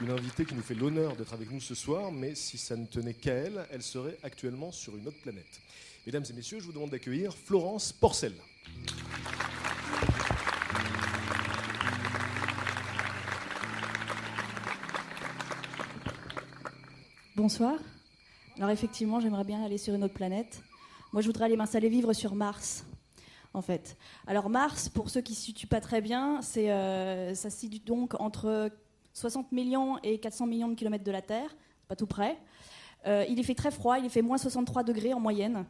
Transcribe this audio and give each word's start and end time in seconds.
Une 0.00 0.10
invitée 0.10 0.44
qui 0.44 0.54
nous 0.54 0.62
fait 0.62 0.76
l'honneur 0.76 1.16
d'être 1.16 1.32
avec 1.32 1.50
nous 1.50 1.60
ce 1.60 1.74
soir, 1.74 2.12
mais 2.12 2.36
si 2.36 2.56
ça 2.56 2.76
ne 2.76 2.86
tenait 2.86 3.14
qu'à 3.14 3.32
elle, 3.32 3.66
elle 3.72 3.82
serait 3.82 4.16
actuellement 4.22 4.70
sur 4.70 4.96
une 4.96 5.08
autre 5.08 5.20
planète. 5.20 5.60
Mesdames 6.06 6.24
et 6.30 6.32
messieurs, 6.34 6.60
je 6.60 6.66
vous 6.66 6.72
demande 6.72 6.90
d'accueillir 6.90 7.34
Florence 7.34 7.92
Porcel. 7.92 8.32
Bonsoir. 17.34 17.74
Alors 18.58 18.70
effectivement, 18.70 19.18
j'aimerais 19.18 19.44
bien 19.44 19.64
aller 19.64 19.78
sur 19.78 19.94
une 19.94 20.04
autre 20.04 20.14
planète. 20.14 20.62
Moi, 21.12 21.22
je 21.22 21.26
voudrais 21.26 21.46
aller 21.46 21.56
m'installer 21.56 21.88
vivre 21.88 22.12
sur 22.12 22.36
Mars, 22.36 22.84
en 23.52 23.62
fait. 23.62 23.96
Alors 24.28 24.48
Mars, 24.48 24.88
pour 24.88 25.10
ceux 25.10 25.22
qui 25.22 25.32
ne 25.32 25.36
se 25.36 25.42
situent 25.42 25.66
pas 25.66 25.80
très 25.80 26.00
bien, 26.00 26.38
euh, 26.56 27.34
ça 27.34 27.50
se 27.50 27.58
situe 27.58 27.80
donc 27.80 28.14
entre 28.20 28.70
60 29.12 29.52
millions 29.52 29.98
et 30.02 30.18
400 30.18 30.46
millions 30.46 30.68
de 30.68 30.74
kilomètres 30.74 31.04
de 31.04 31.12
la 31.12 31.22
Terre, 31.22 31.54
pas 31.88 31.96
tout 31.96 32.06
près. 32.06 32.38
Euh, 33.06 33.24
il 33.28 33.38
y 33.38 33.44
fait 33.44 33.54
très 33.54 33.70
froid, 33.70 33.98
il 33.98 34.10
fait 34.10 34.22
moins 34.22 34.38
63 34.38 34.82
degrés 34.82 35.14
en 35.14 35.20
moyenne. 35.20 35.64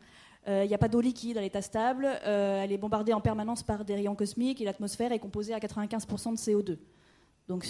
Euh, 0.47 0.65
Il 0.65 0.69
n'y 0.69 0.75
a 0.75 0.79
pas 0.79 0.89
d'eau 0.89 1.01
liquide 1.01 1.37
à 1.37 1.41
l'état 1.41 1.63
stable. 1.63 2.09
Euh, 2.25 2.63
elle 2.63 2.73
est 2.73 2.79
bombardée 2.79 3.13
en 3.13 3.21
permanence 3.21 3.63
par 3.63 3.85
des 3.85 3.95
rayons 3.95 4.15
cosmiques 4.15 4.61
et 4.61 4.65
l'atmosphère 4.65 5.13
est 5.13 5.19
composée 5.19 5.53
à 5.53 5.59
95% 5.59 6.33
de 6.33 6.37
CO2. 6.37 6.79
Donc, 7.49 7.67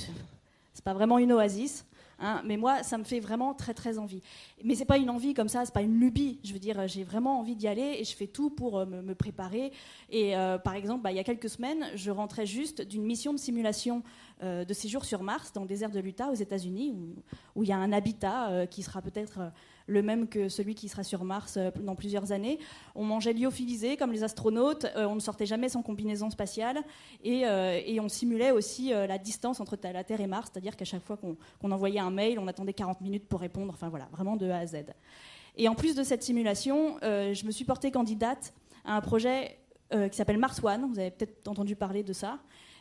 c'est 0.74 0.84
pas 0.84 0.94
vraiment 0.94 1.18
une 1.18 1.32
oasis. 1.32 1.84
Hein, 2.18 2.42
mais 2.44 2.56
moi, 2.56 2.82
ça 2.82 2.98
me 2.98 3.04
fait 3.04 3.20
vraiment 3.20 3.54
très 3.54 3.74
très 3.74 3.98
envie. 3.98 4.22
Mais 4.64 4.74
c'est 4.74 4.84
pas 4.84 4.98
une 4.98 5.10
envie 5.10 5.34
comme 5.34 5.48
ça, 5.48 5.64
c'est 5.64 5.74
pas 5.74 5.82
une 5.82 5.98
lubie. 5.98 6.38
Je 6.44 6.52
veux 6.52 6.58
dire, 6.58 6.86
j'ai 6.88 7.04
vraiment 7.04 7.38
envie 7.40 7.56
d'y 7.56 7.68
aller 7.68 7.96
et 7.98 8.04
je 8.04 8.14
fais 8.14 8.26
tout 8.26 8.50
pour 8.50 8.78
euh, 8.78 8.86
me, 8.86 9.14
préparer. 9.14 9.72
Et 10.10 10.36
euh, 10.36 10.58
par 10.58 10.74
exemple, 10.74 11.02
bah, 11.02 11.12
il 11.12 11.16
y 11.16 11.20
a 11.20 11.24
quelques 11.24 11.48
semaines, 11.48 11.86
je 11.94 12.10
rentrais 12.10 12.46
juste 12.46 12.82
d'une 12.82 13.04
mission 13.04 13.32
de 13.32 13.38
simulation 13.38 14.02
euh, 14.42 14.64
de 14.64 14.74
séjour 14.74 15.04
sur 15.04 15.22
Mars, 15.22 15.52
dans 15.52 15.62
le 15.62 15.68
désert 15.68 15.90
de 15.90 16.00
l'Utah, 16.00 16.30
aux 16.30 16.34
États-Unis, 16.34 16.94
où, 17.54 17.62
il 17.62 17.68
y 17.68 17.72
a 17.72 17.76
un 17.76 17.92
habitat 17.92 18.66
qui 18.68 18.82
sera 18.82 19.02
peut-être 19.02 19.50
le 19.88 20.02
même 20.02 20.28
que 20.28 20.48
celui 20.48 20.74
qui 20.74 20.88
sera 20.88 21.02
sur 21.02 21.24
Mars 21.24 21.56
euh, 21.56 21.70
dans 21.80 21.96
plusieurs 21.96 22.30
années. 22.30 22.58
On 22.94 23.04
mangeait 23.04 23.32
lyophilisé 23.32 23.96
comme 23.96 24.12
les 24.12 24.22
astronautes, 24.22 24.86
euh, 24.96 25.06
on 25.06 25.16
ne 25.16 25.20
sortait 25.20 25.46
jamais 25.46 25.68
sans 25.68 25.82
combinaison 25.82 26.30
spatiale 26.30 26.78
et, 27.24 27.46
euh, 27.46 27.80
on 28.00 28.08
simulait 28.08 28.52
aussi 28.52 28.90
la 28.90 29.18
distance 29.18 29.60
entre 29.60 29.76
la 29.82 30.04
Terre 30.04 30.20
et 30.20 30.26
Mars, 30.26 30.50
c'est-à-dire 30.52 30.76
qu'à 30.76 30.84
chaque 30.84 31.02
fois 31.02 31.16
qu'on 31.16 31.70
envoyait 31.72 31.98
un 31.98 32.10
mail, 32.10 32.38
on 32.38 32.46
attendait 32.46 32.72
40 32.72 33.00
minutes 33.00 33.26
pour 33.26 33.40
répondre, 33.40 33.72
enfin 33.74 33.88
voilà, 33.88 34.08
vraiment 34.12 34.36
de 34.36 34.48
A 34.48 34.58
à 34.58 34.66
Z. 34.66 34.76
Et 35.56 35.68
en 35.68 35.74
plus 35.74 35.96
de 35.96 36.04
cette 36.04 36.22
simulation, 36.22 36.98
je 37.02 37.44
me 37.44 37.50
suis 37.50 37.64
portée 37.64 37.90
candidate 37.90 38.54
à 38.84 38.94
un 38.94 39.00
projet 39.00 39.58
qui 39.90 40.16
s'appelle 40.16 40.38
Mars 40.38 40.62
One, 40.62 40.86
vous 40.88 40.98
avez 41.00 41.10
peut-être 41.10 41.48
entendu 41.48 41.74
parler 41.74 42.04
de 42.04 42.12
ça. 42.12 42.38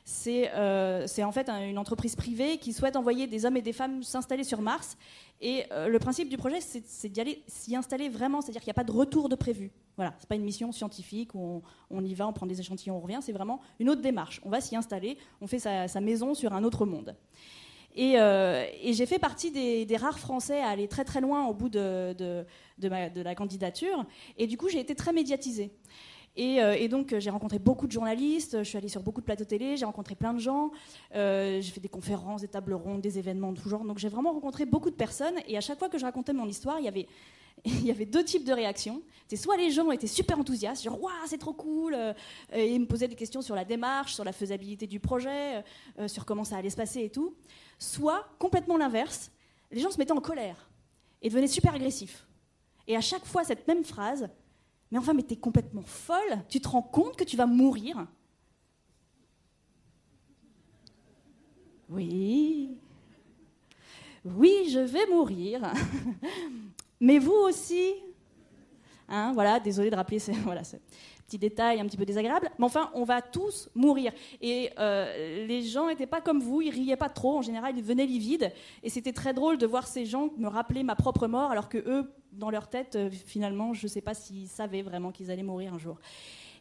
C'est 0.09 0.50
euh, 0.53 1.06
c'est 1.06 1.25
en 1.25 1.34
fait 1.34 1.50
un- 1.50 1.68
une 1.68 1.78
entreprise 1.78 2.16
privée 2.16 2.59
qui 2.59 2.72
souhaite 2.72 2.95
envoyer 2.95 3.28
des 3.28 3.45
hommes 3.45 3.57
et 3.57 3.62
des 3.62 3.73
femmes 3.73 4.03
s'installer 4.03 4.45
sur 4.45 4.62
Mars. 4.62 4.97
Et 5.41 5.66
euh, 5.73 5.90
le 5.90 6.00
principe 6.00 6.29
du 6.29 6.38
projet, 6.38 6.62
c'est 6.62 7.09
d'y 7.09 7.19
aller, 7.19 7.44
s'y 7.45 7.75
installer 7.75 8.07
vraiment, 8.07 8.40
c'est-à-dire 8.40 8.62
qu'il 8.62 8.69
n'y 8.69 8.75
a 8.78 8.81
pas 8.81 8.85
de 8.85 8.91
retour 8.94 9.28
de 9.28 9.35
prévu. 9.35 9.69
Voilà, 9.97 10.13
c'est 10.17 10.29
pas 10.29 10.35
une 10.35 10.46
mission 10.46 10.72
scientifique 10.72 11.35
où 11.35 11.62
on, 11.90 12.06
y 12.06 12.13
va, 12.13 12.25
on 12.25 12.31
prend 12.31 12.46
des 12.46 12.57
échantillons, 12.57 12.96
on 12.96 13.01
revient. 13.01 13.19
C'est 13.22 13.34
vraiment 13.34 13.59
une 13.81 13.90
autre 13.90 14.01
démarche. 14.01 14.40
On 14.46 14.50
va 14.50 14.62
s'y 14.62 14.78
installer, 14.78 15.17
on 15.41 15.47
fait 15.47 15.59
sa, 15.59 16.00
maison 16.00 16.34
sur 16.34 16.53
un 16.53 16.63
autre 16.63 16.85
monde. 16.85 17.13
Et, 17.94 18.17
euh, 18.17 18.66
j'ai 18.90 19.06
fait 19.06 19.19
partie 19.19 19.51
des, 19.51 19.97
rares 19.97 20.19
Français 20.19 20.62
à 20.62 20.69
aller 20.69 20.88
très 20.88 21.03
très 21.03 21.19
loin 21.19 21.47
au 21.47 21.53
bout 21.53 21.67
de, 21.67 22.13
de 22.13 23.22
la 23.22 23.35
candidature. 23.35 24.06
Et 24.38 24.47
du 24.47 24.56
coup, 24.56 24.69
j'ai 24.69 24.79
été 24.79 24.96
très 24.96 25.12
médiatisée. 25.12 25.73
Et, 26.37 26.61
euh, 26.61 26.75
et 26.77 26.87
donc, 26.87 27.11
euh, 27.13 27.19
j'ai 27.19 27.31
rencontré 27.31 27.57
beaucoup 27.57 27.87
de 27.87 27.91
journalistes, 27.91 28.59
je 28.59 28.63
suis 28.63 28.77
allée 28.77 28.89
sur 28.89 29.01
beaucoup 29.01 29.21
de 29.21 29.25
plateaux 29.25 29.43
télé, 29.43 29.75
j'ai 29.75 29.85
rencontré 29.85 30.13
plein 30.13 30.35
de 30.35 30.39
gens, 30.39 30.69
euh, 31.15 31.59
j'ai 31.59 31.71
fait 31.71 31.79
des 31.79 31.89
conférences, 31.89 32.41
des 32.41 32.47
tables 32.47 32.75
rondes, 32.75 33.01
des 33.01 33.17
événements 33.17 33.51
de 33.51 33.59
tout 33.59 33.67
genre. 33.67 33.83
Donc, 33.83 33.97
j'ai 33.97 34.07
vraiment 34.07 34.31
rencontré 34.33 34.67
beaucoup 34.67 34.91
de 34.91 34.95
personnes. 34.95 35.33
Et 35.47 35.57
à 35.57 35.61
chaque 35.61 35.79
fois 35.79 35.89
que 35.89 35.97
je 35.97 36.05
racontais 36.05 36.33
mon 36.33 36.47
histoire, 36.47 36.79
il 36.79 36.85
y 36.85 36.87
avait, 37.91 38.05
deux 38.05 38.23
types 38.23 38.43
de 38.43 38.53
réactions. 38.53 39.01
C'est 39.27 39.35
soit 39.35 39.57
les 39.57 39.71
gens 39.71 39.89
étaient 39.89 40.05
super 40.05 40.37
enthousiastes, 40.37 40.83
genre, 40.83 41.01
waouh, 41.01 41.11
c'est 41.25 41.39
trop 41.39 41.53
cool, 41.53 41.95
euh, 41.95 42.13
et 42.53 42.71
ils 42.71 42.79
me 42.79 42.85
posaient 42.85 43.07
des 43.07 43.15
questions 43.15 43.41
sur 43.41 43.55
la 43.55 43.65
démarche, 43.65 44.13
sur 44.13 44.23
la 44.23 44.31
faisabilité 44.31 44.85
du 44.85 44.99
projet, 44.99 45.63
euh, 45.97 46.07
sur 46.07 46.23
comment 46.23 46.43
ça 46.43 46.57
allait 46.57 46.69
se 46.69 46.77
passer 46.77 47.01
et 47.01 47.09
tout. 47.09 47.33
Soit, 47.79 48.27
complètement 48.37 48.77
l'inverse, 48.77 49.31
les 49.71 49.81
gens 49.81 49.89
se 49.89 49.97
mettaient 49.97 50.11
en 50.11 50.21
colère 50.21 50.69
et 51.23 51.29
devenaient 51.29 51.47
super 51.47 51.73
agressifs. 51.73 52.27
Et 52.87 52.95
à 52.95 53.01
chaque 53.01 53.25
fois, 53.25 53.43
cette 53.43 53.67
même 53.67 53.83
phrase, 53.83 54.29
mais 54.91 54.97
enfin, 54.97 55.13
mais 55.13 55.23
t'es 55.23 55.35
complètement 55.35 55.83
folle, 55.83 56.43
tu 56.49 56.61
te 56.61 56.67
rends 56.67 56.81
compte 56.81 57.15
que 57.15 57.23
tu 57.23 57.37
vas 57.37 57.45
mourir 57.45 58.07
Oui. 61.89 62.79
Oui, 64.25 64.69
je 64.71 64.79
vais 64.79 65.05
mourir. 65.07 65.71
mais 66.99 67.19
vous 67.19 67.31
aussi 67.31 67.93
Hein, 69.09 69.31
voilà, 69.34 69.59
désolé 69.59 69.90
de 69.90 69.95
rappeler 69.95 70.19
ce 70.19 70.31
voilà, 70.44 70.62
petit 71.28 71.38
détail 71.38 71.79
un 71.79 71.85
petit 71.85 71.97
peu 71.97 72.06
désagréable. 72.06 72.50
Mais 72.57 72.66
enfin, 72.66 72.90
on 72.94 73.03
va 73.03 73.22
tous 73.22 73.69
mourir. 73.75 74.12
Et 74.41 74.72
euh, 74.79 75.45
les 75.45 75.63
gens 75.63 75.88
n'étaient 75.88 76.07
pas 76.07 76.22
comme 76.22 76.40
vous, 76.40 76.62
ils 76.62 76.69
riaient 76.69 76.97
pas 76.97 77.09
trop. 77.09 77.38
En 77.38 77.41
général, 77.41 77.78
ils 77.78 77.84
venaient 77.84 78.06
livides. 78.06 78.51
Et 78.84 78.90
c'était 78.90 79.13
très 79.13 79.34
drôle 79.34 79.57
de 79.57 79.66
voir 79.66 79.88
ces 79.88 80.06
gens 80.06 80.29
me 80.38 80.47
rappeler 80.47 80.84
ma 80.84 80.96
propre 80.96 81.28
mort, 81.28 81.51
alors 81.51 81.69
que 81.69 81.78
eux, 81.78 82.12
dans 82.34 82.50
leur 82.50 82.69
tête, 82.69 82.96
euh, 82.96 83.09
finalement, 83.09 83.73
je 83.73 83.85
ne 83.85 83.90
sais 83.90 84.01
pas 84.01 84.13
s'ils 84.13 84.47
savaient 84.47 84.81
vraiment 84.81 85.12
qu'ils 85.12 85.31
allaient 85.31 85.44
mourir 85.44 85.73
un 85.73 85.78
jour. 85.78 86.00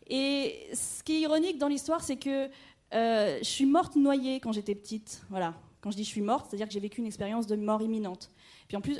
Et 0.09 0.69
ce 0.73 1.03
qui 1.03 1.17
est 1.17 1.21
ironique 1.21 1.59
dans 1.59 1.69
l'histoire, 1.69 2.03
c'est 2.03 2.17
que 2.17 2.49
euh, 2.95 3.39
je 3.39 3.49
suis 3.49 3.67
morte 3.67 3.97
noyée 3.97 4.41
quand 4.41 4.53
j'étais 4.53 4.75
petite. 4.75 5.23
Voilà. 5.31 5.55
Quand 5.81 5.91
je 5.91 5.97
dis 5.97 6.05
je 6.05 6.09
suis 6.09 6.21
morte, 6.21 6.47
c'est-à-dire 6.49 6.67
que 6.67 6.73
j'ai 6.73 6.81
vécu 6.81 7.01
une 7.01 7.06
expérience 7.06 7.47
de 7.47 7.56
mort 7.56 7.83
imminente. 7.83 8.31
Puis 8.69 8.77
en 8.77 8.81
plus, 8.81 8.99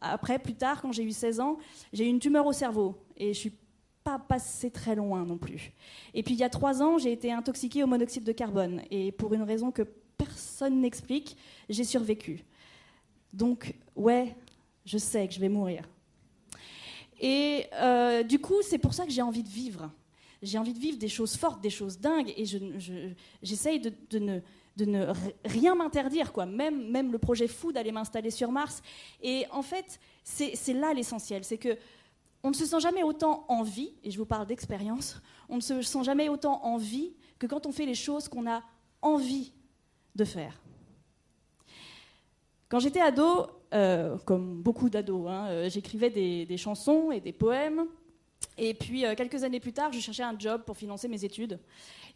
après, 0.00 0.38
plus 0.38 0.54
tard, 0.54 0.82
quand 0.82 0.92
j'ai 0.92 1.04
eu 1.04 1.12
16 1.12 1.40
ans, 1.40 1.56
j'ai 1.92 2.04
eu 2.06 2.08
une 2.08 2.18
tumeur 2.18 2.46
au 2.46 2.52
cerveau. 2.52 2.96
Et 3.16 3.32
je 3.32 3.38
suis 3.38 3.52
pas 4.02 4.18
passée 4.18 4.70
très 4.70 4.94
loin 4.94 5.24
non 5.24 5.38
plus. 5.38 5.72
Et 6.14 6.22
puis 6.22 6.34
il 6.34 6.40
y 6.40 6.44
a 6.44 6.48
trois 6.50 6.82
ans, 6.82 6.98
j'ai 6.98 7.12
été 7.12 7.32
intoxiquée 7.32 7.82
au 7.82 7.86
monoxyde 7.86 8.24
de 8.24 8.32
carbone. 8.32 8.82
Et 8.90 9.12
pour 9.12 9.34
une 9.34 9.42
raison 9.42 9.70
que 9.70 9.82
personne 10.16 10.80
n'explique, 10.80 11.36
j'ai 11.68 11.84
survécu. 11.84 12.44
Donc, 13.32 13.74
ouais, 13.94 14.34
je 14.84 14.98
sais 14.98 15.26
que 15.28 15.34
je 15.34 15.40
vais 15.40 15.48
mourir. 15.48 15.82
Et 17.20 17.64
euh, 17.74 18.22
du 18.22 18.38
coup, 18.38 18.62
c'est 18.62 18.78
pour 18.78 18.94
ça 18.94 19.04
que 19.06 19.10
j'ai 19.12 19.22
envie 19.22 19.42
de 19.42 19.48
vivre. 19.48 19.90
J'ai 20.42 20.58
envie 20.58 20.74
de 20.74 20.78
vivre 20.78 20.98
des 20.98 21.08
choses 21.08 21.36
fortes, 21.36 21.60
des 21.62 21.70
choses 21.70 21.98
dingues, 21.98 22.32
et 22.36 22.44
je- 22.44 22.78
je- 22.78 23.10
j'essaye 23.42 23.80
de, 23.80 23.92
de 24.10 24.18
ne, 24.18 24.40
de 24.76 24.84
ne 24.84 25.06
rien 25.44 25.74
m'interdire, 25.74 26.32
quoi. 26.32 26.46
Même, 26.46 26.90
même 26.90 27.12
le 27.12 27.18
projet 27.18 27.48
fou 27.48 27.72
d'aller 27.72 27.92
m'installer 27.92 28.30
sur 28.30 28.52
Mars. 28.52 28.82
Et 29.22 29.46
en 29.50 29.62
fait, 29.62 29.98
c'est 30.22 30.54
c'est 30.54 30.74
là 30.74 30.92
l'essentiel, 30.92 31.44
c'est 31.44 31.58
que 31.58 31.76
on 32.42 32.50
ne 32.50 32.54
se 32.54 32.66
sent 32.66 32.80
jamais 32.80 33.02
autant 33.02 33.44
en 33.48 33.62
vie, 33.62 33.92
et 34.04 34.10
je 34.10 34.18
vous 34.18 34.26
parle 34.26 34.46
d'expérience, 34.46 35.20
on 35.48 35.56
ne 35.56 35.60
se 35.60 35.82
sent 35.82 36.04
jamais 36.04 36.28
autant 36.28 36.62
en 36.64 36.76
vie 36.76 37.12
que 37.38 37.46
quand 37.46 37.66
on 37.66 37.72
fait 37.72 37.86
les 37.86 37.94
choses 37.94 38.28
qu'on 38.28 38.48
a 38.48 38.62
envie 39.02 39.52
de 40.14 40.24
faire. 40.24 40.60
Quand 42.68 42.78
j'étais 42.78 43.00
ado, 43.00 43.46
euh, 43.74 44.16
comme 44.24 44.62
beaucoup 44.62 44.90
d'ados, 44.90 45.28
hein, 45.28 45.46
euh, 45.48 45.68
j'écrivais 45.68 46.10
des, 46.10 46.46
des 46.46 46.56
chansons 46.56 47.10
et 47.10 47.20
des 47.20 47.32
poèmes. 47.32 47.86
Et 48.58 48.74
puis, 48.74 49.04
euh, 49.04 49.14
quelques 49.14 49.44
années 49.44 49.60
plus 49.60 49.72
tard, 49.72 49.92
je 49.92 50.00
cherchais 50.00 50.22
un 50.22 50.38
job 50.38 50.62
pour 50.64 50.76
financer 50.76 51.08
mes 51.08 51.24
études. 51.24 51.58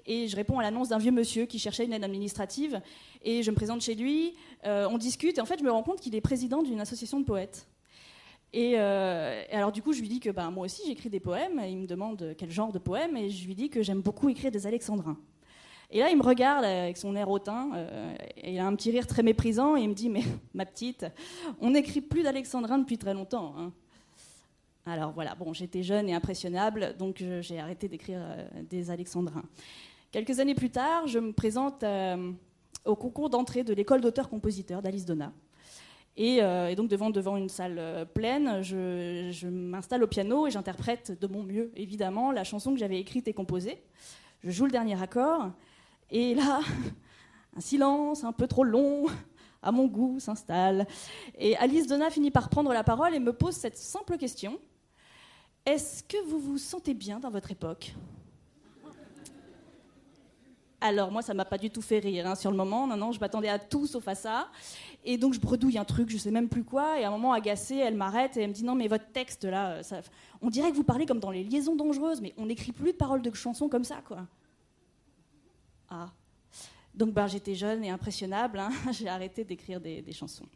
Et 0.06 0.28
je 0.28 0.36
réponds 0.36 0.58
à 0.58 0.62
l'annonce 0.62 0.88
d'un 0.88 0.98
vieux 0.98 1.10
monsieur 1.10 1.46
qui 1.46 1.58
cherchait 1.58 1.84
une 1.84 1.92
aide 1.92 2.04
administrative. 2.04 2.80
Et 3.22 3.42
je 3.42 3.50
me 3.50 3.56
présente 3.56 3.80
chez 3.82 3.94
lui, 3.94 4.34
euh, 4.66 4.88
on 4.90 4.98
discute, 4.98 5.38
et 5.38 5.40
en 5.40 5.46
fait, 5.46 5.58
je 5.58 5.64
me 5.64 5.70
rends 5.70 5.82
compte 5.82 6.00
qu'il 6.00 6.14
est 6.14 6.20
président 6.20 6.62
d'une 6.62 6.80
association 6.80 7.20
de 7.20 7.24
poètes. 7.24 7.66
Et, 8.52 8.74
euh, 8.76 9.42
alors, 9.52 9.72
du 9.72 9.82
coup, 9.82 9.92
je 9.92 10.00
lui 10.00 10.08
dis 10.08 10.20
que 10.20 10.30
ben, 10.30 10.50
moi 10.50 10.64
aussi, 10.64 10.82
j'écris 10.86 11.10
des 11.10 11.20
poèmes. 11.20 11.60
Et 11.60 11.70
il 11.70 11.78
me 11.78 11.86
demande 11.86 12.34
quel 12.36 12.50
genre 12.50 12.72
de 12.72 12.78
poèmes. 12.78 13.16
Et 13.16 13.30
je 13.30 13.46
lui 13.46 13.54
dis 13.54 13.68
que 13.68 13.82
j'aime 13.82 14.00
beaucoup 14.00 14.28
écrire 14.28 14.50
des 14.50 14.66
alexandrins. 14.66 15.18
Et 15.92 15.98
là, 15.98 16.10
il 16.10 16.16
me 16.16 16.22
regarde 16.22 16.64
avec 16.64 16.96
son 16.96 17.16
air 17.16 17.28
hautain, 17.28 17.70
euh, 17.74 18.14
et 18.36 18.54
il 18.54 18.58
a 18.60 18.66
un 18.66 18.74
petit 18.76 18.92
rire 18.92 19.08
très 19.08 19.24
méprisant, 19.24 19.76
et 19.76 19.82
il 19.82 19.88
me 19.88 19.94
dit 19.94 20.08
Mais 20.08 20.22
ma 20.54 20.64
petite, 20.64 21.06
on 21.60 21.70
n'écrit 21.70 22.00
plus 22.00 22.22
d'alexandrin 22.22 22.78
depuis 22.78 22.96
très 22.96 23.12
longtemps. 23.12 23.54
Hein. 23.58 23.72
Alors 24.86 25.12
voilà, 25.12 25.34
bon, 25.34 25.52
j'étais 25.52 25.82
jeune 25.82 26.08
et 26.08 26.14
impressionnable, 26.14 26.96
donc 26.98 27.22
j'ai 27.40 27.58
arrêté 27.58 27.88
d'écrire 27.88 28.20
euh, 28.22 28.46
des 28.68 28.90
alexandrins. 28.90 29.44
Quelques 30.10 30.40
années 30.40 30.54
plus 30.54 30.70
tard, 30.70 31.06
je 31.06 31.18
me 31.18 31.32
présente 31.32 31.82
euh, 31.84 32.32
au 32.84 32.96
concours 32.96 33.30
d'entrée 33.30 33.62
de 33.62 33.74
l'école 33.74 34.00
d'auteurs-compositeurs 34.00 34.82
d'Alice 34.82 35.04
Donna. 35.04 35.32
Et, 36.16 36.40
donc 36.76 36.90
devant, 36.90 37.08
devant 37.08 37.36
une 37.38 37.48
salle 37.48 38.06
pleine, 38.12 38.60
je 38.62 39.46
m'installe 39.46 40.02
au 40.02 40.06
piano 40.06 40.46
et 40.46 40.50
j'interprète 40.50 41.18
de 41.18 41.26
mon 41.26 41.42
mieux, 41.42 41.70
évidemment, 41.76 42.30
la 42.30 42.44
chanson 42.44 42.74
que 42.74 42.78
j'avais 42.78 42.98
écrite 42.98 43.26
et 43.28 43.32
composée. 43.32 43.80
Je 44.42 44.50
joue 44.50 44.66
le 44.66 44.70
dernier 44.70 45.00
accord, 45.00 45.50
et 46.10 46.34
là, 46.34 46.60
un 47.56 47.60
silence 47.60 48.24
un 48.24 48.32
peu 48.32 48.46
trop 48.46 48.64
long, 48.64 49.06
à 49.62 49.72
mon 49.72 49.86
goût, 49.86 50.18
s'installe. 50.20 50.86
Et 51.38 51.56
Alice 51.56 51.86
Donna 51.86 52.10
finit 52.10 52.30
par 52.30 52.48
prendre 52.48 52.72
la 52.72 52.84
parole 52.84 53.14
et 53.14 53.18
me 53.18 53.32
pose 53.32 53.54
cette 53.54 53.76
simple 53.76 54.16
question. 54.16 54.58
Est-ce 55.66 56.02
que 56.02 56.16
vous 56.26 56.38
vous 56.38 56.58
sentez 56.58 56.94
bien 56.94 57.20
dans 57.20 57.30
votre 57.30 57.50
époque? 57.50 57.94
Alors 60.82 61.12
moi, 61.12 61.20
ça 61.20 61.34
m'a 61.34 61.44
pas 61.44 61.58
du 61.58 61.68
tout 61.68 61.82
fait 61.82 61.98
rire 61.98 62.26
hein, 62.26 62.34
sur 62.34 62.50
le 62.50 62.56
moment. 62.56 62.86
Non, 62.86 62.96
non, 62.96 63.12
je 63.12 63.20
m'attendais 63.20 63.50
à 63.50 63.58
tout 63.58 63.86
sauf 63.86 64.08
à 64.08 64.14
ça. 64.14 64.48
Et 65.04 65.18
donc 65.18 65.34
je 65.34 65.40
bredouille 65.40 65.76
un 65.76 65.84
truc, 65.84 66.08
je 66.08 66.16
sais 66.16 66.30
même 66.30 66.48
plus 66.48 66.64
quoi. 66.64 66.98
Et 66.98 67.04
à 67.04 67.08
un 67.08 67.10
moment, 67.10 67.34
agacée, 67.34 67.76
elle 67.76 67.96
m'arrête 67.96 68.38
et 68.38 68.42
elle 68.42 68.48
me 68.48 68.54
dit 68.54 68.64
non, 68.64 68.74
mais 68.74 68.88
votre 68.88 69.12
texte 69.12 69.44
là, 69.44 69.82
on 70.40 70.48
dirait 70.48 70.70
que 70.70 70.76
vous 70.76 70.84
parlez 70.84 71.04
comme 71.04 71.20
dans 71.20 71.30
les 71.30 71.44
liaisons 71.44 71.76
dangereuses, 71.76 72.22
mais 72.22 72.32
on 72.38 72.46
n'écrit 72.46 72.72
plus 72.72 72.92
de 72.92 72.96
paroles 72.96 73.20
de 73.20 73.32
chansons 73.34 73.68
comme 73.68 73.84
ça, 73.84 74.00
quoi. 74.06 74.26
Ah. 75.90 76.08
Donc 76.94 77.12
ben, 77.12 77.26
j'étais 77.26 77.54
jeune 77.54 77.84
et 77.84 77.90
impressionnable, 77.90 78.58
hein. 78.58 78.70
j'ai 78.92 79.08
arrêté 79.08 79.44
d'écrire 79.44 79.80
des, 79.80 80.12
chansons. 80.12 80.46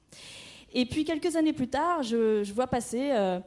Et 0.72 0.86
puis 0.86 1.04
quelques 1.04 1.36
années 1.36 1.52
plus 1.52 1.68
tard, 1.68 2.02
je, 2.02 2.52
vois 2.52 2.66
passer 2.66 3.10
euh, 3.12 3.40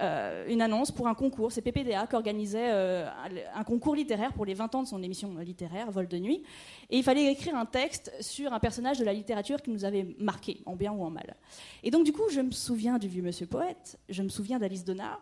euh, 0.00 0.46
une 0.48 0.62
annonce 0.62 0.90
pour 0.90 1.08
un 1.08 1.14
concours. 1.14 1.52
C'est 1.52 1.62
PPDA 1.62 2.06
qui 2.06 2.14
organisait 2.14 2.70
euh, 2.70 3.08
un 3.54 3.64
concours 3.64 3.94
littéraire 3.94 4.32
pour 4.32 4.44
les 4.44 4.54
20 4.54 4.74
ans 4.74 4.82
de 4.82 4.88
son 4.88 5.02
émission 5.02 5.36
littéraire, 5.38 5.90
Vol 5.90 6.08
de 6.08 6.18
nuit. 6.18 6.42
Et 6.90 6.98
il 6.98 7.02
fallait 7.02 7.30
écrire 7.30 7.56
un 7.56 7.66
texte 7.66 8.12
sur 8.20 8.52
un 8.52 8.60
personnage 8.60 8.98
de 8.98 9.04
la 9.04 9.12
littérature 9.12 9.60
qui 9.62 9.70
nous 9.70 9.84
avait 9.84 10.06
marqué, 10.18 10.60
en 10.66 10.76
bien 10.76 10.92
ou 10.92 11.02
en 11.02 11.10
mal. 11.10 11.36
Et 11.82 11.90
donc 11.90 12.04
du 12.04 12.12
coup, 12.12 12.28
je 12.30 12.40
me 12.40 12.50
souviens 12.50 12.98
du 12.98 13.08
vieux 13.08 13.22
monsieur 13.22 13.46
poète, 13.46 13.98
je 14.08 14.22
me 14.22 14.28
souviens 14.28 14.58
d'Alice 14.58 14.84
Donat, 14.84 15.20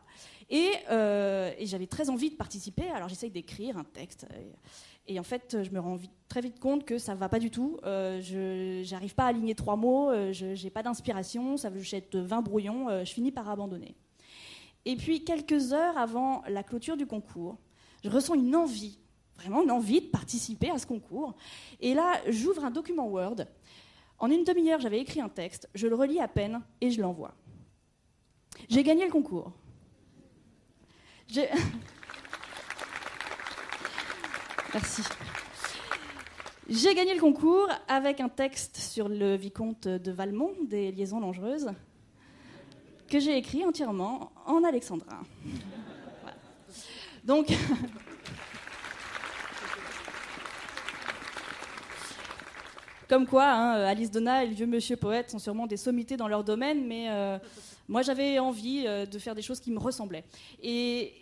et, 0.49 0.73
et 0.91 1.67
j'avais 1.67 1.87
très 1.87 2.11
envie 2.11 2.31
de 2.31 2.35
participer. 2.35 2.91
Alors 2.91 3.09
j'essaye 3.09 3.31
d'écrire 3.31 3.79
un 3.79 3.85
texte. 3.85 4.27
Et 5.11 5.19
en 5.19 5.25
fait, 5.25 5.57
je 5.65 5.71
me 5.71 5.81
rends 5.81 5.99
très 6.29 6.41
vite 6.41 6.61
compte 6.61 6.85
que 6.85 6.97
ça 6.97 7.15
ne 7.15 7.19
va 7.19 7.29
pas 7.29 7.41
du 7.41 7.51
tout. 7.51 7.79
Euh, 7.85 8.21
je 8.21 8.89
n'arrive 8.93 9.17
pas 9.17 9.25
à 9.25 9.29
aligner 9.29 9.57
trois 9.57 9.75
mots, 9.75 10.09
euh, 10.09 10.33
je 10.33 10.63
n'ai 10.63 10.71
pas 10.71 10.85
d'inspiration, 10.85 11.57
ça 11.57 11.69
veut 11.69 11.81
jette 11.81 12.15
20 12.15 12.43
brouillons, 12.43 12.89
euh, 12.89 13.05
je 13.05 13.13
finis 13.13 13.33
par 13.33 13.49
abandonner. 13.51 13.97
Et 14.85 14.97
puis, 14.97 15.25
quelques 15.25 15.73
heures 15.73 15.99
avant 15.99 16.43
la 16.49 16.63
clôture 16.63 16.97
du 16.97 17.07
concours, 17.07 17.59
je 18.03 18.09
ressens 18.09 18.35
une 18.35 18.57
envie, 18.57 18.99
vraiment 19.37 19.63
une 19.63 19.71
envie 19.71 20.01
de 20.01 20.07
participer 20.07 20.71
à 20.71 20.79
ce 20.79 20.87
concours. 20.87 21.35
Et 21.81 21.95
là, 21.95 22.21
j'ouvre 22.29 22.65
un 22.65 22.71
document 22.71 23.07
Word. 23.09 23.45
En 24.19 24.31
une 24.31 24.45
demi-heure, 24.45 24.81
j'avais 24.81 25.01
écrit 25.01 25.21
un 25.21 25.29
texte, 25.29 25.69
je 25.75 25.87
le 25.87 25.95
relis 25.95 26.21
à 26.21 26.29
peine 26.29 26.63
et 26.81 26.91
je 26.91 27.01
l'envoie. 27.01 27.35
J'ai 28.69 28.83
gagné 28.83 29.05
le 29.05 29.11
concours. 29.11 29.53
Merci. 34.75 35.03
J'ai 36.69 36.95
gagné 36.95 37.15
le 37.15 37.21
concours 37.21 37.69
avec 37.89 38.21
un 38.21 38.29
texte 38.29 38.77
sur 38.77 39.09
le 39.09 39.35
vicomte 39.35 39.89
de 39.89 40.13
Valmont, 40.13 40.55
des 40.63 40.93
liaisons 40.93 41.21
dangereuses, 41.21 41.71
que 43.11 43.19
j'ai 43.19 43.37
écrit 43.37 43.65
entièrement 43.65 44.31
en 44.47 44.65
alexandrin. 44.65 45.23
Donc. 47.25 47.49
Comme 53.09 53.27
quoi, 53.27 53.47
hein, 53.47 53.73
Alice 53.87 54.13
Donna 54.13 54.45
et 54.45 54.47
le 54.47 54.55
vieux 54.55 54.67
monsieur 54.67 54.97
poète 54.97 55.31
sont 55.31 55.41
sûrement 55.41 55.67
des 55.67 55.77
sommités 55.77 56.17
dans 56.17 56.29
leur 56.29 56.45
domaine, 56.45 56.87
mais 56.87 57.11
euh, 57.11 57.39
moi 57.89 58.03
j'avais 58.03 58.39
envie 58.39 58.85
euh, 58.87 59.05
de 59.05 59.19
faire 59.19 59.35
des 59.35 59.43
choses 59.43 59.59
qui 59.59 59.73
me 59.73 59.81
ressemblaient. 59.81 60.23
Et, 60.63 61.13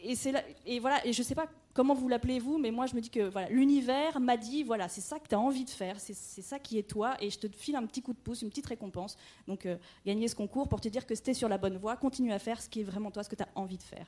et 0.66 0.80
voilà, 0.80 1.06
et 1.06 1.14
je 1.14 1.22
sais 1.22 1.34
pas 1.34 1.46
comment 1.74 1.94
vous 1.94 2.08
l'appelez 2.08 2.38
vous, 2.38 2.58
mais 2.58 2.70
moi 2.70 2.86
je 2.86 2.94
me 2.94 3.00
dis 3.00 3.10
que 3.10 3.28
voilà, 3.28 3.48
l'univers 3.48 4.20
m'a 4.20 4.36
dit 4.36 4.62
voilà, 4.62 4.88
c'est 4.88 5.00
ça 5.00 5.18
que 5.18 5.28
tu 5.28 5.34
as 5.34 5.40
envie 5.40 5.64
de 5.64 5.70
faire, 5.70 5.98
c'est 6.00 6.14
ça 6.14 6.58
qui 6.58 6.78
est 6.78 6.82
toi, 6.82 7.16
et 7.20 7.30
je 7.30 7.38
te 7.38 7.46
file 7.48 7.76
un 7.76 7.86
petit 7.86 8.02
coup 8.02 8.12
de 8.12 8.18
pouce, 8.18 8.42
une 8.42 8.48
petite 8.48 8.66
récompense. 8.66 9.16
Donc 9.46 9.66
euh, 9.66 9.76
gagner 10.04 10.28
ce 10.28 10.34
concours 10.34 10.68
pour 10.68 10.80
te 10.80 10.88
dire 10.88 11.06
que 11.06 11.14
c'était 11.14 11.34
sur 11.34 11.48
la 11.48 11.58
bonne 11.58 11.76
voie, 11.76 11.96
continue 11.96 12.32
à 12.32 12.38
faire 12.38 12.60
ce 12.60 12.68
qui 12.68 12.80
est 12.80 12.84
vraiment 12.84 13.10
toi, 13.10 13.22
ce 13.22 13.28
que 13.28 13.36
tu 13.36 13.42
as 13.42 13.48
envie 13.54 13.78
de 13.78 13.82
faire. 13.82 14.06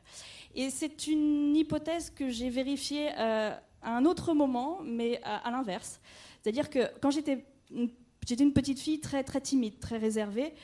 Et 0.55 0.71
c'est 0.71 1.07
une 1.07 1.55
hypothèse 1.57 2.11
que 2.11 2.29
j'ai 2.29 2.51
vérifiée 2.51 3.11
euh, 3.19 3.55
à 3.83 3.97
un 3.97 4.05
autre 4.05 4.35
moment, 4.35 4.81
mais 4.83 5.21
à, 5.23 5.51
l'inverse. 5.51 6.01
C'est-à-dire 6.43 6.71
que 6.71 6.91
quand 7.01 7.11
j'étais 7.11 7.45
j'étais 8.27 8.45
une 8.45 8.53
petite 8.53 8.79
fille 8.79 9.01
très 9.01 9.23
très 9.25 9.41
timide, 9.41 9.79
très 9.79 9.97
réservée. 9.97 10.55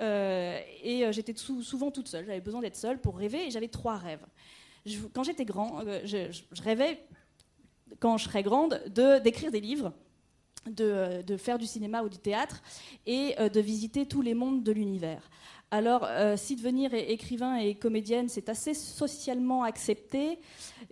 Euh, 0.00 0.58
et 0.82 1.04
j'étais 1.12 1.34
souvent 1.36 1.92
toute 1.92 2.08
seule. 2.08 2.26
J'avais 2.26 2.40
besoin 2.40 2.60
d'être 2.60 2.74
seule 2.74 3.00
pour 3.00 3.16
rêver 3.16 3.46
et 3.46 3.50
j'avais 3.52 3.68
trois 3.68 3.96
rêves 3.96 4.26
quand 5.12 5.22
j'étais 5.22 5.44
grand, 5.44 5.80
euh, 5.86 6.00
je, 6.04 6.62
rêvais, 6.62 7.06
quand 8.00 8.16
je 8.16 8.24
serais 8.24 8.42
grande, 8.42 8.82
de, 8.88 9.18
d'écrire 9.18 9.50
des 9.50 9.60
livres. 9.60 9.92
De, 10.66 11.20
de, 11.20 11.36
faire 11.36 11.58
du 11.58 11.66
cinéma 11.66 12.02
ou 12.02 12.08
du 12.08 12.16
théâtre 12.16 12.62
et 13.04 13.34
euh, 13.38 13.50
de 13.50 13.60
visiter 13.60 14.06
tous 14.06 14.22
les 14.22 14.32
mondes 14.32 14.62
de 14.62 14.72
l'univers. 14.72 15.28
Alors, 15.70 16.04
euh, 16.04 16.38
si 16.38 16.56
devenir 16.56 16.94
écrivain 16.94 17.56
et 17.56 17.74
comédienne, 17.74 18.30
c'est 18.30 18.48
assez 18.48 18.72
socialement 18.72 19.62
accepté, 19.62 20.38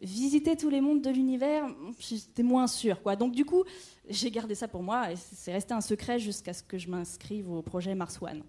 visiter 0.02 0.58
tous 0.58 0.68
les 0.68 0.82
mondes 0.82 1.00
de 1.00 1.08
l'univers, 1.08 1.64
j'étais 1.98 2.42
moins 2.42 2.66
sûre. 2.66 3.02
Quoi. 3.02 3.16
Donc, 3.16 3.32
du 3.32 3.46
coup, 3.46 3.64
j'ai 4.10 4.30
gardé 4.30 4.54
ça 4.54 4.68
pour 4.68 4.82
moi 4.82 5.10
et 5.10 5.16
c'est 5.16 5.54
resté 5.54 5.72
un 5.72 5.80
secret 5.80 6.18
jusqu'à 6.18 6.52
ce 6.52 6.62
que 6.62 6.76
je 6.76 6.90
m'inscrive 6.90 7.50
au 7.50 7.62
projet 7.62 7.94
Mars 7.94 8.20
One, 8.20 8.42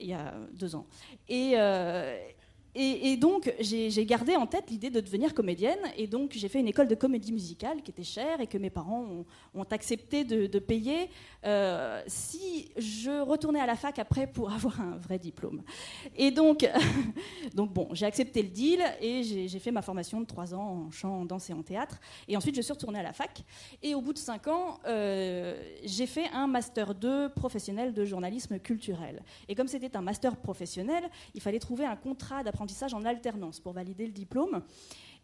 il 0.00 0.06
y 0.06 0.12
a 0.12 0.34
deux 0.52 0.76
ans. 0.76 0.86
Et, 1.28 1.56
et, 2.76 3.16
donc, 3.16 3.54
j'ai 3.60 4.04
gardé 4.04 4.34
en 4.34 4.46
tête 4.46 4.68
l'idée 4.68 4.90
de 4.90 5.00
devenir 5.00 5.32
comédienne. 5.32 5.78
Et 5.96 6.08
donc, 6.08 6.32
j'ai 6.34 6.48
fait 6.48 6.58
une 6.58 6.66
école 6.66 6.88
de 6.88 6.96
comédie 6.96 7.32
musicale 7.32 7.82
qui 7.82 7.92
était 7.92 8.02
chère 8.02 8.40
et 8.40 8.48
que 8.48 8.58
mes 8.58 8.70
parents 8.70 9.24
ont, 9.54 9.64
accepté 9.70 10.24
de, 10.24 10.58
payer 10.58 11.08
euh, 11.44 12.02
si 12.06 12.70
je 12.76 13.20
retournais 13.22 13.60
à 13.60 13.66
la 13.66 13.76
fac 13.76 13.98
après 13.98 14.26
pour 14.26 14.50
avoir 14.52 14.80
un 14.80 14.96
vrai 14.96 15.18
diplôme. 15.18 15.62
Et 16.16 16.30
donc, 16.30 16.68
donc 17.54 17.72
bon, 17.72 17.88
j'ai 17.92 18.06
accepté 18.06 18.42
le 18.42 18.48
deal 18.48 18.82
et 19.00 19.22
j'ai 19.22 19.58
fait 19.58 19.70
ma 19.70 19.82
formation 19.82 20.20
de 20.20 20.26
trois 20.26 20.52
ans 20.54 20.86
en 20.86 20.90
chant, 20.90 21.20
en 21.20 21.24
danse 21.24 21.50
et 21.50 21.52
en 21.52 21.62
théâtre. 21.62 22.00
Et 22.26 22.36
ensuite, 22.36 22.56
je 22.56 22.60
suis 22.60 22.72
retournée 22.72 22.98
à 22.98 23.04
la 23.04 23.12
fac. 23.12 23.42
Et 23.82 23.94
au 23.94 24.00
bout 24.00 24.12
de 24.12 24.18
cinq 24.18 24.48
ans, 24.48 24.78
euh, 24.86 25.56
j'ai 25.84 26.06
fait 26.06 26.26
un 26.32 26.48
master 26.48 26.94
2 26.94 27.30
professionnel 27.30 27.94
de 27.94 28.04
journalisme 28.04 28.58
culturel. 28.58 29.22
Et 29.48 29.54
comme 29.54 29.68
c'était 29.68 29.96
un 29.96 30.02
master 30.02 30.36
professionnel, 30.36 31.08
il 31.34 31.40
fallait 31.40 31.60
trouver 31.60 31.84
un 31.84 31.96
contrat 31.96 32.42
d'apprentissage 32.42 32.63
en 32.94 33.04
alternance 33.04 33.60
pour 33.60 33.72
valider 33.72 34.06
le 34.06 34.12
diplôme. 34.12 34.62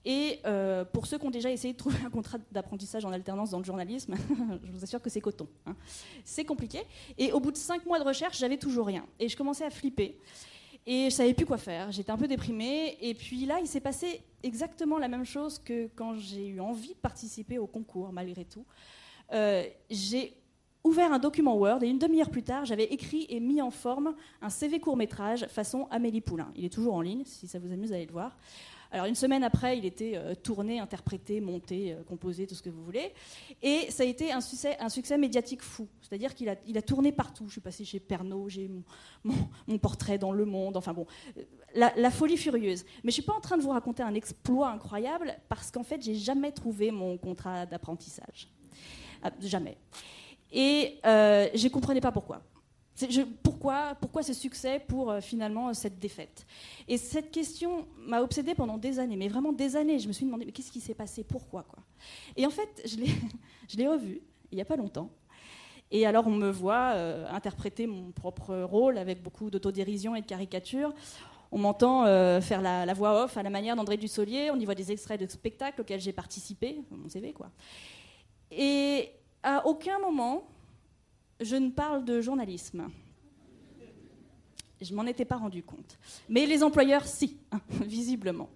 Et 0.04 0.40
euh, 0.46 0.84
pour 0.84 1.06
ceux 1.06 1.18
qui 1.18 1.26
ont 1.26 1.30
déjà 1.30 1.50
essayé 1.50 1.74
de 1.74 1.78
trouver 1.78 1.98
un 2.04 2.10
contrat 2.10 2.38
d'apprentissage 2.50 3.04
en 3.04 3.12
alternance 3.12 3.50
dans 3.50 3.58
le 3.58 3.64
journalisme, 3.64 4.14
je 4.64 4.72
vous 4.72 4.82
assure 4.82 5.02
que 5.02 5.10
c'est 5.10 5.20
coton. 5.20 5.46
Hein. 5.66 5.76
C'est 6.24 6.44
compliqué. 6.44 6.80
Et 7.18 7.32
au 7.32 7.40
bout 7.40 7.52
de 7.52 7.56
cinq 7.56 7.84
mois 7.84 7.98
de 7.98 8.04
recherche, 8.04 8.38
j'avais 8.38 8.56
toujours 8.56 8.86
rien. 8.86 9.04
Et 9.18 9.28
je 9.28 9.36
commençais 9.36 9.64
à 9.64 9.70
flipper. 9.70 10.18
Et 10.86 11.10
je 11.10 11.14
savais 11.14 11.34
plus 11.34 11.44
quoi 11.44 11.58
faire. 11.58 11.92
J'étais 11.92 12.10
un 12.10 12.16
peu 12.16 12.28
déprimée. 12.28 12.96
Et 13.02 13.12
puis 13.14 13.44
là, 13.44 13.60
il 13.60 13.66
s'est 13.66 13.80
passé 13.80 14.22
exactement 14.42 14.98
la 14.98 15.08
même 15.08 15.26
chose 15.26 15.58
que 15.58 15.88
quand 15.94 16.14
j'ai 16.14 16.46
eu 16.48 16.60
envie 16.60 16.94
de 16.94 17.00
participer 17.00 17.58
au 17.58 17.66
concours, 17.66 18.10
malgré 18.12 18.46
tout. 18.46 18.64
Euh, 19.32 19.64
j'ai 19.90 20.34
ouvert 20.84 21.12
un 21.12 21.18
document 21.18 21.56
Word 21.56 21.82
et 21.82 21.88
une 21.88 21.98
demi-heure 21.98 22.30
plus 22.30 22.42
tard, 22.42 22.64
j'avais 22.64 22.84
écrit 22.84 23.26
et 23.28 23.40
mis 23.40 23.60
en 23.60 23.70
forme 23.70 24.14
un 24.40 24.50
CV 24.50 24.80
court-métrage 24.80 25.46
façon 25.46 25.86
Amélie 25.90 26.20
Poulain. 26.20 26.50
Il 26.56 26.64
est 26.64 26.72
toujours 26.72 26.94
en 26.94 27.00
ligne, 27.00 27.22
si 27.24 27.46
ça 27.46 27.58
vous 27.58 27.72
amuse, 27.72 27.92
allez 27.92 28.06
le 28.06 28.12
voir. 28.12 28.36
Alors 28.92 29.06
une 29.06 29.14
semaine 29.14 29.44
après, 29.44 29.78
il 29.78 29.84
était 29.84 30.14
euh, 30.16 30.34
tourné, 30.34 30.80
interprété, 30.80 31.40
monté, 31.40 31.92
euh, 31.92 32.02
composé, 32.02 32.46
tout 32.46 32.56
ce 32.56 32.62
que 32.62 32.70
vous 32.70 32.82
voulez. 32.82 33.12
Et 33.62 33.88
ça 33.90 34.02
a 34.02 34.06
été 34.06 34.32
un 34.32 34.40
succès, 34.40 35.16
médiatique 35.16 35.62
fou. 35.62 35.86
C'est-à-dire 36.00 36.34
qu'il 36.34 36.48
a, 36.48 36.82
tourné 36.82 37.12
partout. 37.12 37.44
Je 37.46 37.52
suis 37.52 37.60
passée 37.60 37.84
chez 37.84 38.00
Pernod, 38.00 38.48
j'ai 38.48 38.68
mon, 38.68 38.82
mon, 39.68 39.78
portrait 39.78 40.18
dans 40.18 40.32
Le 40.32 40.44
Monde, 40.44 40.76
enfin 40.76 40.92
bon, 40.92 41.06
euh, 41.38 41.42
la, 41.74 42.10
folie 42.10 42.36
furieuse. 42.36 42.84
Mais 43.04 43.10
je 43.10 43.14
suis 43.14 43.22
pas 43.22 43.34
en 43.34 43.40
train 43.40 43.56
de 43.56 43.62
vous 43.62 43.70
raconter 43.70 44.02
un 44.02 44.14
exploit 44.14 44.70
incroyable 44.70 45.36
parce 45.48 45.70
qu'en 45.70 45.84
fait, 45.84 46.02
j'ai 46.02 46.16
jamais 46.16 46.50
trouvé 46.50 46.90
mon 46.90 47.16
contrat 47.16 47.66
d'apprentissage. 47.66 48.48
Ah, 49.22 49.30
jamais. 49.40 49.76
Et 50.52 50.98
euh, 51.06 51.48
je 51.54 51.64
ne 51.64 51.70
comprenais 51.70 52.00
pas 52.00 52.12
pourquoi. 52.12 52.42
pourquoi, 53.42 54.22
ce 54.22 54.32
succès 54.32 54.80
pour 54.86 55.10
euh, 55.10 55.20
finalement 55.20 55.72
cette 55.74 55.98
défaite? 55.98 56.46
Et 56.88 56.96
cette 56.96 57.30
question 57.30 57.86
m'a 57.98 58.22
obsédée 58.22 58.54
pendant 58.54 58.78
des 58.78 58.98
années, 58.98 59.16
mais 59.16 59.28
vraiment 59.28 59.52
des 59.52 59.76
années. 59.76 59.98
Je 59.98 60.08
me 60.08 60.12
suis 60.12 60.26
demandé, 60.26 60.44
mais 60.44 60.52
qu'est-ce 60.52 60.72
qui 60.72 60.80
s'est 60.80 60.94
passé? 60.94 61.24
Pourquoi 61.24 61.62
quoi? 61.62 61.82
Et 62.36 62.46
en 62.46 62.50
fait, 62.50 62.82
je 62.84 63.76
l'ai 63.76 63.88
revu 63.88 64.20
il 64.52 64.56
n'y 64.56 64.62
a 64.62 64.64
pas 64.64 64.76
longtemps. 64.76 65.10
Et 65.90 66.06
alors 66.06 66.26
on 66.26 66.30
me 66.30 66.50
voit 66.50 66.92
euh, 66.94 67.26
interpréter 67.30 67.86
mon 67.86 68.12
propre 68.12 68.56
rôle 68.62 68.96
avec 68.98 69.22
beaucoup 69.22 69.50
d'autodérision 69.50 70.14
et 70.14 70.20
de 70.20 70.26
caricature. 70.26 70.92
On 71.52 71.58
m'entend 71.58 72.04
euh, 72.04 72.40
faire 72.40 72.62
la, 72.62 72.92
voix 72.94 73.24
off 73.24 73.36
à 73.36 73.42
la 73.42 73.50
manière 73.50 73.74
d'André 73.74 73.96
Dussolier. 73.96 74.50
On 74.52 74.56
y 74.56 74.64
voit 74.64 74.76
des 74.76 74.92
extraits 74.92 75.20
de 75.20 75.28
spectacles 75.28 75.80
auxquels 75.80 76.00
j'ai 76.00 76.12
participé, 76.12 76.80
mon 76.90 77.08
CV 77.08 77.32
quoi. 77.32 77.50
Et 78.52 79.10
à 79.42 79.66
aucun 79.66 79.98
moment, 79.98 80.44
je 81.40 81.56
ne 81.56 81.70
parle 81.70 82.04
de 82.04 82.20
journalisme. 82.20 82.90
Je 84.80 84.94
m'en 84.94 85.04
étais 85.06 85.24
pas 85.24 85.36
rendu 85.36 85.62
compte. 85.62 85.98
Mais 86.28 86.46
les 86.46 86.62
employeurs, 86.62 87.06
si, 87.06 87.38
visiblement. 87.70 88.48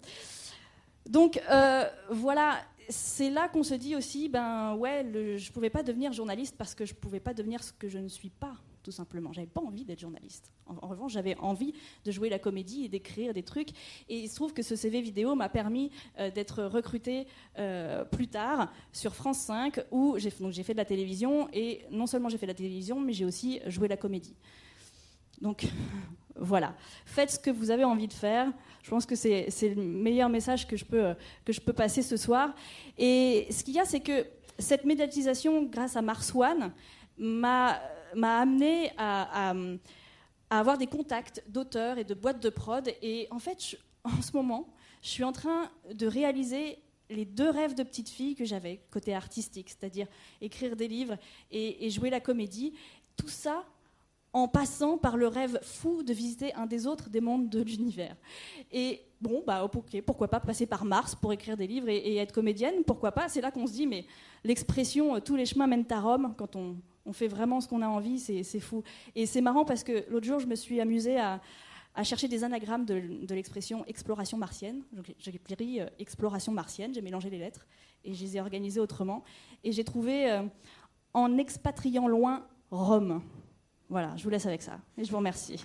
Donc 1.07 1.41
euh, 1.50 1.85
voilà, 2.11 2.59
c'est 2.88 3.31
là 3.31 3.49
qu'on 3.49 3.62
se 3.62 3.75
dit 3.75 3.95
aussi, 3.95 4.29
ben 4.29 4.75
ouais, 4.76 5.05
je 5.12 5.49
ne 5.49 5.53
pouvais 5.53 5.71
pas 5.71 5.83
devenir 5.83 6.12
journaliste 6.12 6.57
parce 6.57 6.75
que 6.75 6.87
je 6.87 6.95
ne 6.95 6.99
pouvais 6.99 7.21
pas 7.21 7.35
devenir 7.35 7.62
ce 7.62 7.73
que 7.73 7.88
je 7.88 7.99
ne 7.99 8.09
suis 8.09 8.31
pas, 8.31 8.55
tout 8.85 8.93
simplement. 8.93 9.33
J'avais 9.33 9.49
pas 9.49 9.62
envie 9.62 9.85
d'être 9.85 9.99
journaliste. 9.99 10.53
En, 10.67 10.87
revanche, 10.87 11.12
j'avais 11.12 11.37
envie 11.38 11.73
de 12.05 12.12
jouer 12.12 12.29
la 12.29 12.38
comédie 12.38 12.85
et 12.85 12.88
d'écrire 12.88 13.33
des 13.33 13.43
trucs. 13.43 13.71
Et 14.09 14.19
il 14.21 14.29
se 14.29 14.37
trouve 14.37 14.53
que 14.53 14.62
ce 14.62 14.76
CV 14.76 15.00
vidéo 15.00 15.35
m'a 15.35 15.49
permis 15.49 15.91
euh, 16.21 16.31
d'être 16.31 16.62
recruté 16.64 17.26
euh, 17.59 18.05
plus 18.05 18.29
tard 18.29 18.71
sur 18.93 19.14
France 19.14 19.38
5, 19.38 19.81
où 19.91 20.17
j'ai 20.19 20.31
fait 20.31 20.75
de 20.75 20.79
la 20.79 20.85
télévision. 20.85 21.49
Et 21.53 21.81
non 21.91 22.07
seulement 22.07 22.29
j'ai 22.29 22.38
fait 22.38 22.47
de 22.47 22.53
la 22.53 22.57
télévision, 22.57 23.00
mais 23.00 23.14
j'ai 23.14 23.25
aussi 23.25 23.61
joué 23.67 23.88
la 23.88 23.97
comédie. 23.97 24.37
Donc 25.41 25.64
voilà, 26.37 26.76
faites 27.07 27.31
ce 27.31 27.38
que 27.38 27.50
vous 27.50 27.71
avez 27.71 27.85
envie 27.85 28.09
de 28.09 28.12
faire. 28.12 28.53
Je 28.83 28.91
pense 28.91 29.07
que 29.07 29.17
c'est 29.17 29.49
le 29.62 29.83
meilleur 29.83 30.29
message 30.29 30.69
que 30.69 30.76
je, 30.76 30.85
peux, 30.85 31.14
que 31.47 31.55
je 31.55 31.61
peux 31.61 31.73
passer 31.73 32.03
ce 32.03 32.19
soir. 32.19 32.55
Et 32.99 33.47
ce 33.50 33.64
qu'il 33.64 33.75
y 33.75 33.81
a, 33.81 33.87
c'est 33.87 34.00
que 34.00 34.26
cette 34.59 34.85
médiatisation, 34.85 35.62
grâce 35.64 35.97
à 35.97 36.03
Mars 36.03 36.35
One, 36.35 36.71
m'a 37.17 37.81
amené 38.23 38.90
à, 38.99 39.54
avoir 40.50 40.78
des 40.78 40.87
contacts 40.87 41.42
d'auteurs 41.49 41.99
et 41.99 42.04
de 42.04 42.14
boîtes 42.14 42.42
de 42.42 42.50
prod. 42.50 42.88
Et 43.02 43.26
en 43.30 43.38
fait, 43.38 43.76
en 44.04 44.23
ce 44.23 44.33
moment, 44.33 44.68
je 45.02 45.09
suis 45.09 45.25
en 45.25 45.33
train 45.33 45.71
de 45.92 46.06
réaliser 46.06 46.78
les 47.11 47.25
deux 47.25 47.50
rêves 47.50 47.75
de 47.75 47.83
petite 47.83 48.09
fille 48.09 48.35
que 48.35 48.44
j'avais 48.44 48.80
côté 48.90 49.14
artistique, 49.14 49.71
c'est-à-dire 49.71 50.06
écrire 50.40 50.76
des 50.76 50.88
livres 50.88 51.16
et, 51.50 51.90
jouer 51.90 52.11
la 52.11 52.21
comédie. 52.21 52.75
Tout 53.16 53.28
ça 53.28 53.64
en 54.33 54.49
passant 54.49 54.99
par 54.99 55.16
le 55.16 55.28
rêve 55.28 55.61
fou 55.62 56.02
de 56.02 56.12
visiter 56.12 56.52
un 56.54 56.66
des 56.66 56.87
autres 56.88 57.09
des 57.09 57.21
mondes 57.21 57.49
de 57.49 57.62
l'univers. 57.62 58.16
Et 58.73 59.02
bon, 59.21 59.44
bah, 59.47 59.64
ok, 59.64 60.00
pourquoi 60.02 60.26
pas 60.26 60.40
passer 60.40 60.66
par 60.66 60.85
Mars 60.85 61.14
pour 61.14 61.33
écrire 61.33 61.56
des 61.56 61.68
livres 61.68 61.88
et, 61.88 62.16
être 62.16 62.33
comédienne 62.33 62.83
Pourquoi 62.85 63.12
pas? 63.12 63.28
C'est 63.28 63.40
là 63.40 63.52
qu'on 63.52 63.66
se 63.66 63.73
dit, 63.73 63.87
mais 63.87 64.04
l'expression 64.42 65.14
euh, 65.14 65.21
tous 65.21 65.37
les 65.37 65.47
chemins 65.47 65.68
mènent 65.68 65.87
à 65.90 66.00
Rome, 66.00 66.35
quand 66.37 66.56
on, 66.56 66.76
fait 67.12 67.28
vraiment 67.28 67.61
ce 67.61 67.68
qu'on 67.68 67.82
a 67.82 67.88
envie, 67.88 68.18
c'est 68.18 68.61
fou. 68.61 68.82
Et 69.14 69.26
c'est 69.26 69.40
marrant 69.40 69.64
parce 69.64 69.84
que 69.84 70.04
l'autre 70.11 70.26
jour, 70.26 70.40
je 70.40 70.46
me 70.46 70.54
suis 70.54 70.80
amusée 70.80 71.18
à, 71.18 71.40
chercher 72.02 72.26
des 72.28 72.42
anagrammes 72.42 72.84
de, 72.84 73.34
l'expression 73.34 73.84
exploration 73.87 74.38
martienne. 74.38 74.82
J'ai 75.18 75.38
pris 75.38 75.80
euh, 75.80 75.87
exploration 75.99 76.52
martienne, 76.52 76.92
j'ai 76.92 77.02
mélangé 77.02 77.30
les 77.30 77.38
lettres 77.38 77.66
et 78.04 78.14
je 78.14 78.25
les 78.25 78.37
ai 78.37 78.40
organisées 78.40 78.80
autrement. 78.80 79.23
Et 79.62 79.73
j'ai 79.73 79.84
trouvé 79.84 80.30
euh, 80.30 80.42
en 81.12 81.38
expatriant 81.38 82.08
loin 82.08 82.46
Rome. 82.70 83.23
Voilà, 83.88 84.16
je 84.16 84.25
vous 84.25 84.30
laisse 84.30 84.46
avec 84.46 84.62
ça. 84.62 84.80
Et 84.99 85.04
je 85.04 85.11
vous 85.11 85.18
remercie. 85.18 85.64